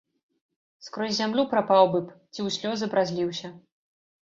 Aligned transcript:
Скрозь 0.85 1.13
зямлю 1.19 1.45
прапаў 1.51 1.83
бы 1.93 1.99
б 2.07 2.11
ці 2.33 2.39
ў 2.47 2.57
слёзы 2.59 2.85
б 2.95 3.01
разліўся! 3.03 3.55